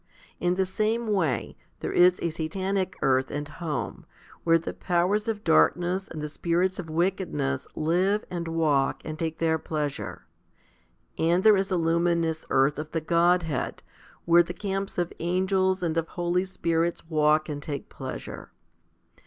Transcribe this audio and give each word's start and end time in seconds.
In 0.39 0.55
the 0.55 0.65
same 0.65 1.05
way 1.05 1.55
there 1.81 1.91
is 1.93 2.17
a 2.23 2.31
Satanic" 2.31 2.95
earth" 3.03 3.29
and 3.29 3.47
home, 3.47 4.07
where 4.43 4.57
the 4.57 4.73
powers 4.73 5.27
of 5.27 5.43
darkness 5.43 6.07
and 6.07 6.23
the 6.23 6.27
spirits 6.27 6.79
of 6.79 6.89
wickedness 6.89 7.67
live 7.75 8.25
and 8.31 8.47
walk 8.47 9.03
and 9.05 9.19
take 9.19 9.37
their 9.37 9.59
pleasure; 9.59 10.25
and 11.19 11.43
there 11.43 11.55
is 11.55 11.69
a 11.69 11.77
luminous 11.77 12.47
"earth" 12.49 12.79
of 12.79 12.93
the 12.93 12.99
Godhead, 13.01 13.83
where 14.25 14.41
the 14.41 14.55
camps 14.55 14.97
of 14.97 15.13
angels 15.19 15.83
and 15.83 15.95
of 15.99 16.07
holy 16.07 16.45
spirits 16.45 17.07
walk 17.07 17.47
and 17.47 17.61
take 17.61 17.87
pleasure. 17.87 18.49